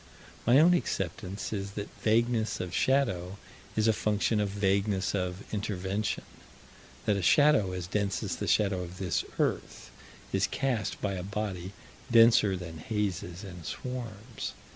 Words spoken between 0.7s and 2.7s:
acceptance is that vagueness